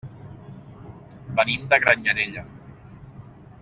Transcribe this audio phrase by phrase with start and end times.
[1.41, 2.47] Venim de Granyanella.